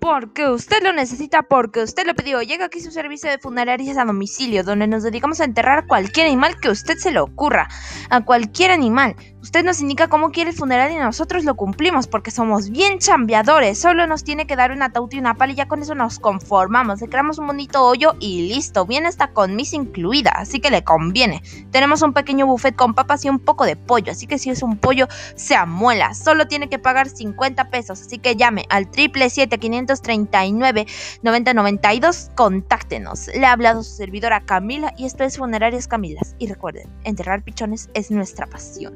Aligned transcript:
porque 0.00 0.48
usted 0.48 0.82
lo 0.82 0.92
necesita, 0.92 1.42
porque 1.42 1.82
usted 1.82 2.06
lo 2.06 2.14
pidió. 2.14 2.40
Llega 2.40 2.64
aquí 2.64 2.80
su 2.80 2.90
servicio 2.90 3.30
de 3.30 3.38
funerarias 3.38 3.98
a 3.98 4.04
domicilio, 4.06 4.64
donde 4.64 4.86
nos 4.86 5.02
dedicamos 5.02 5.40
a 5.40 5.44
enterrar 5.44 5.86
cualquier 5.86 6.26
animal 6.26 6.58
que 6.58 6.70
usted 6.70 6.96
se 6.96 7.12
le 7.12 7.20
ocurra, 7.20 7.68
a 8.08 8.24
cualquier 8.24 8.70
animal. 8.70 9.14
Usted 9.42 9.64
nos 9.64 9.80
indica 9.80 10.08
cómo 10.08 10.30
quiere 10.30 10.50
el 10.50 10.56
funeral 10.56 10.92
y 10.92 10.96
nosotros 10.96 11.44
lo 11.44 11.54
cumplimos 11.54 12.06
porque 12.06 12.30
somos 12.30 12.70
bien 12.70 12.98
chambeadores. 12.98 13.78
Solo 13.78 14.06
nos 14.06 14.24
tiene 14.24 14.46
que 14.46 14.56
dar 14.56 14.72
un 14.72 14.82
ataúd 14.82 15.12
y 15.12 15.18
una 15.18 15.34
pala 15.34 15.52
y 15.52 15.56
ya 15.56 15.68
con 15.68 15.82
eso 15.82 15.94
nos 15.94 16.18
conformamos. 16.18 17.00
Le 17.00 17.08
creamos 17.08 17.38
un 17.38 17.46
bonito 17.46 17.84
hoyo 17.84 18.16
y 18.20 18.48
listo. 18.48 18.86
Viene 18.86 19.08
hasta 19.08 19.32
con 19.32 19.54
mis 19.56 19.72
incluida, 19.72 20.30
así 20.30 20.60
que 20.60 20.70
le 20.70 20.82
conviene. 20.82 21.42
Tenemos 21.70 22.02
un 22.02 22.12
pequeño 22.12 22.46
buffet 22.46 22.74
con 22.74 22.94
papas 22.94 23.24
y 23.24 23.28
un 23.28 23.38
poco 23.38 23.64
de 23.64 23.76
pollo, 23.76 24.12
así 24.12 24.26
que 24.26 24.38
si 24.38 24.50
es 24.50 24.62
un 24.62 24.78
pollo 24.78 25.08
se 25.36 25.56
amuela. 25.56 26.14
Solo 26.14 26.46
tiene 26.46 26.68
que 26.68 26.78
pagar 26.78 27.08
50 27.08 27.70
pesos, 27.70 28.00
así 28.00 28.18
que 28.18 28.36
llame 28.36 28.66
al 28.68 28.84
777 28.84 29.58
500 29.58 29.89
939 29.98 30.86
9092. 31.22 32.30
Contáctenos. 32.34 33.28
Le 33.28 33.46
ha 33.46 33.52
hablado 33.52 33.82
su 33.82 33.96
servidora 33.96 34.40
Camila 34.40 34.94
y 34.96 35.06
esto 35.06 35.24
es 35.24 35.38
Funerarias 35.38 35.88
Camilas. 35.88 36.36
Y 36.38 36.46
recuerden, 36.46 36.88
enterrar 37.04 37.42
pichones 37.42 37.90
es 37.94 38.10
nuestra 38.10 38.46
pasión. 38.46 38.94